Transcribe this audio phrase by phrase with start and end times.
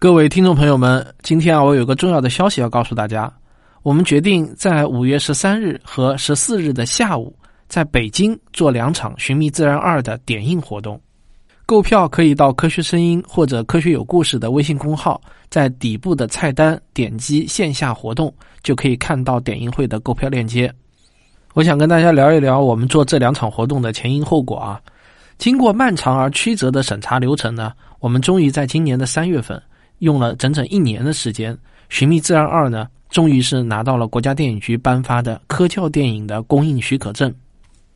[0.00, 3.28] 各位听众朋友们，今天啊，我有个重要的消息要告诉大家。
[3.82, 7.36] 我们决定在五月十三日和十四日的下午，
[7.66, 11.00] 在北京做两场《寻觅自然二》的点映活动。
[11.66, 15.20] 购票可以到科学声音或者科学有故事的微信公号，
[15.50, 20.72] 在底部的菜单点击线下活动，就可以看到点映会的购票链接。
[21.54, 24.80] 我想跟大家聊一聊我们做这两场活动的前因后果啊。
[25.38, 29.60] 经过漫长而曲折的审查流程呢，我们终于在今年的三月份。
[29.98, 31.54] 用了整整一年的时间，
[31.88, 37.34] 《寻觅自然二》呢，终于是拿到了国家电影局颁发的科教电影的公映许可证，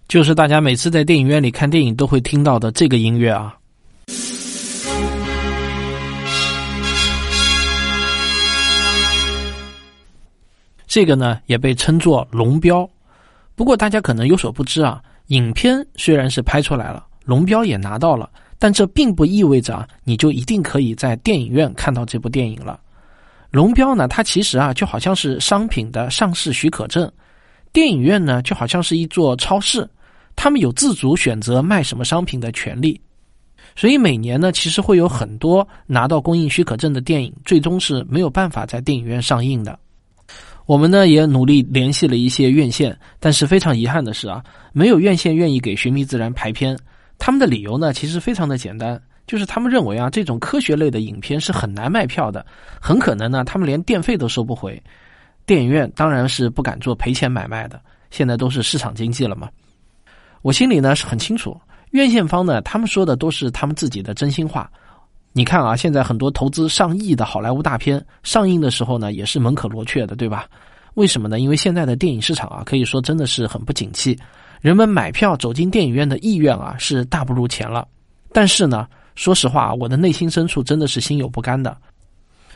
[0.09, 3.57] 就是大家每次在电影院里看电影都会听到的这个音乐啊。
[10.87, 12.87] 这个呢也被称作龙标，
[13.55, 18.29] 不过大家可能有所不知啊，影片虽然是拍出来了，龙标也拿到了。
[18.63, 22.79] 但这并不意味着啊，你就一定可以在电影院看到这部电影了。
[23.51, 27.11] 龙标呢，它其实啊就好像是商品的上市许可证，
[27.73, 29.85] 电影院呢就好像是一座超市，
[30.37, 33.01] 他们有自主选择卖什么商品的权利。
[33.75, 39.77] 所以每年呢，其实会有很多拿到供应许可证的电影，最终是没有办法在电影院上映的。
[40.67, 44.41] 我们呢也努力联系了一些院线，但是非常遗憾的是啊，
[44.73, 46.79] 没有院线愿意给《寻觅自然》排片。
[47.25, 52.45] 他们的理由呢，其实非常的简单，就是他们认为啊，这种科学类的影片是很难卖票的，
[52.81, 54.83] 很可能呢，他们连电费都收不回。
[55.47, 59.49] 电影院当然是不敢做赔钱买卖的，现在都是市场经济了嘛。
[60.43, 61.57] 我心里呢是很清楚，
[61.93, 64.69] 院线方呢，他们说的都是他们自己的真心话。
[65.33, 70.49] 你看啊，现在很多投资上亿的好莱坞大片上映的时候呢，也是门可罗雀的，对吧？
[70.95, 71.39] 为什么呢？
[71.39, 74.19] 因为现在的电影市场啊，可以说真的是很不景气。
[74.63, 77.87] 人们买票走进电影院的意愿啊是大不如前了，
[78.33, 78.87] 但是呢，
[79.17, 81.77] 说实话，我的内心深处真的是心有不甘的。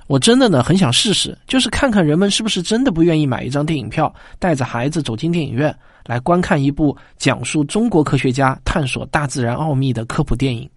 [0.06, 10.70] 我真的呢很想试试，就是看看人们是不是真的不愿意买一张电影票，带着孩子走进电影院来观看一部讲述中国科学家探索大自然奥秘的科普电影，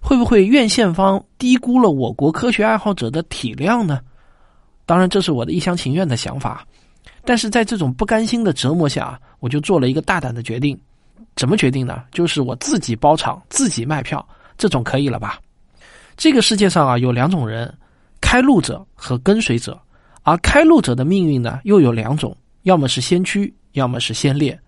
[0.00, 3.98] 会不会院线方低估了我国科学爱好者的体量呢？
[4.86, 6.64] 当然，这是我的一厢情愿的想法。
[7.30, 10.76] 但是在这种不甘心的折磨下，我就做了一个大胆的决定。
[11.36, 12.02] 怎么决定呢？
[12.10, 15.38] 就是我自己包场，自己卖票，这种可以了吧？
[16.16, 17.72] 这个世界上啊，有两种人：
[18.20, 19.80] 开路者和跟随者。
[20.24, 24.58] 而开路者的命运呢，又有两种：要么是先驱，要么是先烈。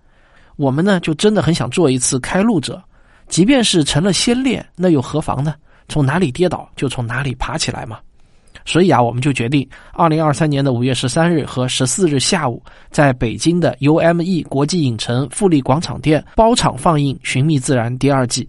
[0.54, 2.80] 我们呢，就真的很想做一次开路者，
[3.26, 5.56] 即便是成了先烈，那又何妨呢？
[5.88, 7.98] 从哪里跌倒，就从哪里爬起来嘛。
[8.64, 18.48] 所以啊，我们就决定，二零二三年的五月十三日和十四日下午，在北京的 UME 国际影城富力广场店包场放映《寻觅自然》第二季。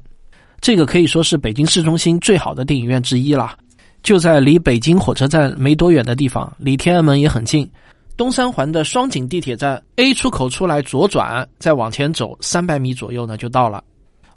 [0.62, 3.58] 这个可以说是北京市中心最好的电影院之一了，
[4.02, 7.70] 就在离北京火车站没多远的地方，离天安门也很近。
[8.16, 13.84] 东三环的双井地铁站 A 出口出来左转，再往前走三百米左右呢，就到了。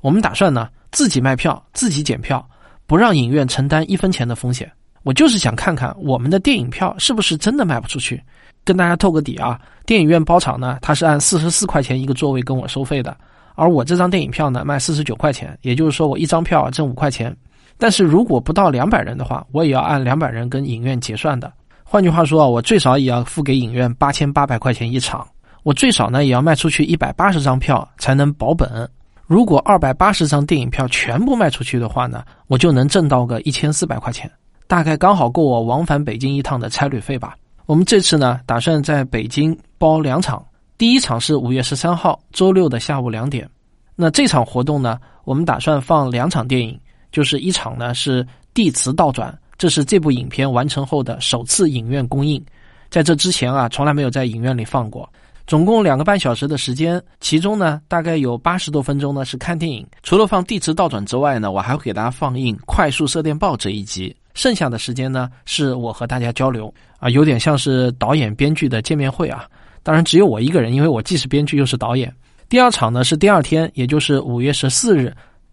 [0.00, 2.44] 我们打算呢自己卖票，自己检票，
[2.86, 4.70] 不让影院承担一分钱的风险。
[5.06, 8.20] 我就是想看看我们的电影票是不是真的卖不出去，
[8.64, 9.56] 跟大家透个底啊！
[9.86, 13.16] 电影院包场呢，它是按四十四块钱一个座位跟我收费的，
[13.54, 17.32] 而我这张电影票呢卖四十九块钱，也就是说我一张票挣五块钱。
[17.78, 21.52] 但是如果不到两百人的话，我也要按两百人跟影院结算的。
[21.84, 25.24] 换句话说，我最少也要付给影院八千八百块钱一场，
[25.62, 28.90] 我最少呢也要卖出去一百八十张票才能保本。
[29.24, 34.28] 如果二百八十张电影票全部卖出去的话呢，我就能挣到个一千四百块钱。
[34.66, 37.36] 大概刚好够我往返北京一趟的差旅费吧。
[37.66, 40.44] 我们这次呢，打算在北京包两场，
[40.78, 43.48] 第一场是五月十三号周六的下午两点。
[43.94, 46.78] 那这场活动呢，我们打算放两场电影，
[47.10, 52.44] 就是一场呢是地磁倒转，这是这部影片完成后的首次影院公映，
[52.90, 55.08] 在这之前啊，从来没有在影院里放过。
[55.46, 59.86] 总共两个半小时的时间，其中呢大概有八十多分钟呢是看电影。
[60.02, 64.14] 除了放地磁倒转之外呢，我还会给大家放映快速射电报这一集。
[64.36, 69.46] 剩下的时间呢，是我和大家交流啊，有点像是导演编剧的见面会啊。
[69.82, 72.14] 当然只有我一个人，因为我既是编剧又是导演。
[72.48, 75.12] 第二场呢是第二天，也就是五月十四日，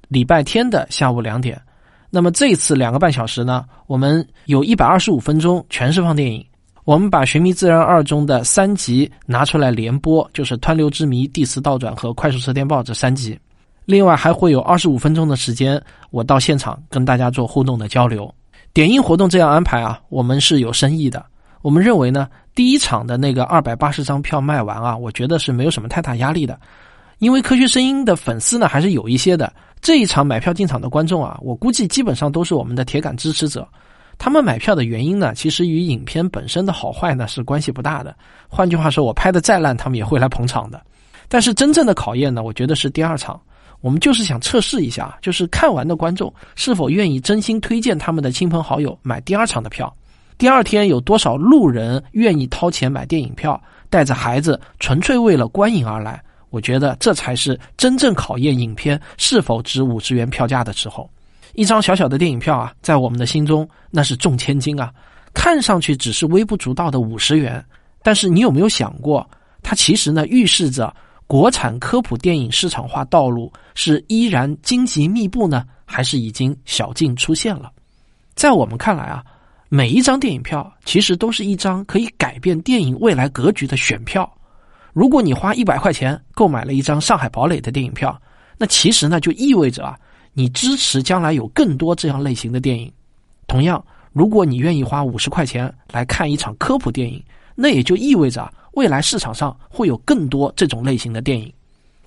[0.10, 1.60] 礼拜天的下午两点。
[2.10, 6.46] 那么这一次两个半小时呢，我们有一百二十五分钟全是放电影。
[6.84, 13.40] 我们把《寻觅自然二》中的三集拿出来连播，就是《湍流之谜》、地磁倒转和快速射电报这三集。
[13.86, 15.82] 另外还会有二十五分钟的时间，
[16.12, 18.30] 我到现场跟大家做互动的交流。
[18.74, 21.24] 点映活动这样安排啊，我们是有深意的。
[21.62, 26.60] 我们认为呢，第一场的那个二百八十张票卖完啊，我觉得是没有什么太大压力的，
[27.20, 29.54] 因为科学声音的粉丝呢还是有一些的。
[29.80, 33.68] 这一场买票进场的观众啊，我估计基本上都是我们的铁杆支持者。
[34.18, 38.16] 他们买票的原因呢，其实与影片本身的好坏呢是关系不大的。
[38.48, 40.82] 换句话说，我拍的再烂，他们也会来捧场的。
[41.28, 43.40] 但是真正的考验呢，我觉得是第二场。
[43.84, 49.94] 我们就是想测试一下，就是看完的观众是否愿意真心推荐他们的亲朋好友买第二场的票。
[50.38, 56.24] 第二天有多少路人愿意掏钱买电影票，带着孩子纯粹为了观影而来？
[56.50, 61.10] 我觉得这才是真正考验影片是否值五十元票价的时候。
[61.54, 64.94] 一张小小的电影票啊，在我们的心中那是重千金啊！
[65.34, 67.62] 看上去只是微不足道的五十元，
[68.02, 69.30] 但是你有没有想过，
[69.62, 77.72] 它其实呢预示着国产科普电影市场化道路是依然荆棘密布呢，还是已经小径出现了？
[78.36, 79.24] 在我们看来啊，
[79.70, 84.32] 每一张电影票其实都是一张可以改变电影未来格局的选票。
[84.92, 88.20] 如果你花一百块钱购买了一张《上海堡垒》的电影票，
[88.58, 89.98] 那其实呢就意味着啊。
[90.34, 92.92] 你支持将来有更多这样类型的电影。
[93.48, 97.24] 同样，如果你愿意花五十块钱来看一场科普电影，
[97.56, 101.52] 那也就意味着未来市场上会有更多这种类型的电影，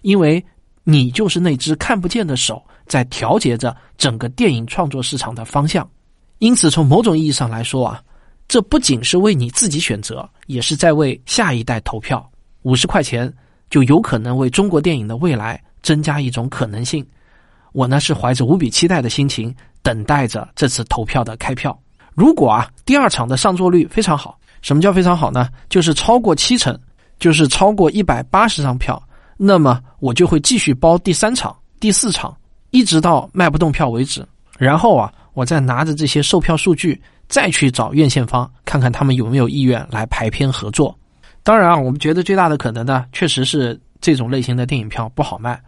[0.02, 0.44] 因为
[0.84, 5.88] 你就是那只看不见的手，在调节着整个电影创作市场的方向。
[6.38, 8.02] 因此，从某种意义上来说啊，
[8.46, 12.28] 这不仅是为你自己选择，也是在为下一代投票。
[12.62, 13.32] 五十块钱
[13.70, 17.06] 就有可能为中国电影的未来增加一种可能性。
[17.72, 21.78] 我呢是怀着无比期待的心情等待着这次投票的开票。
[22.14, 25.48] 如果啊第二场的上座率非常好，什么叫非常好呢？
[25.68, 26.76] 就是超过七成，
[27.20, 29.00] 就是超过一百八十张票，
[29.36, 32.36] 那么我就会继续包第三场、第四场，
[32.70, 34.26] 一直到卖不动票为止。
[34.58, 40.92] 然后啊，我再拿着这些售票数据再去找院线方，看看他们有没有意愿来排片合作。
[41.44, 45.62] 当然啊，我们觉得最大的可能呢，确实是这种类型的电影票不好卖。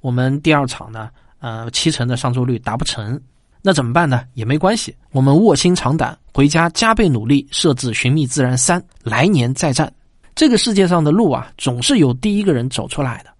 [0.00, 1.10] 我们第二场呢。
[1.40, 3.20] 呃，七成的上座率达不成，
[3.60, 4.22] 那怎么办呢？
[4.32, 9.90] 也没关系，我们卧薪尝胆，回家加倍努力，设置《寻觅自然三》，来年再战。
[10.34, 13.30] 这个世界上的路啊，总是有第一个人走出来的。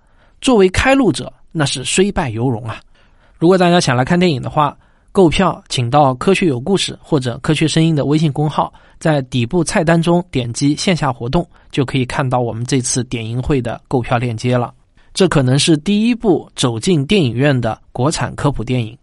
[0.41, 2.81] 作为开路者，那是虽败犹荣啊。
[3.37, 4.79] 如果大家想来看电影的话，
[5.11, 14.73] 购票请到“科学有故事”或者“科学声音”的微信公号，在底部菜单中点击线下活动，就可以看到我们这次点映会的购票链接了。
[15.13, 18.97] 这可能是第一部走进电影院的国产科普电影，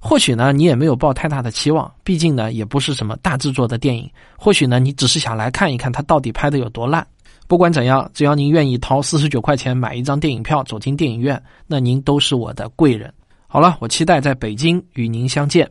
[0.00, 4.08] 或许呢你也没有抱太大的期望，毕竟呢也不是什么大制作的电影。
[4.36, 7.06] 或许呢你只是想来看一看它到底拍的有多烂。
[7.46, 13.12] 不管怎样，只要您愿意掏四十九块钱买一张电影票走进电影院，那您都是我的贵人。
[13.46, 15.68] 好了，我期待在北京与您相见。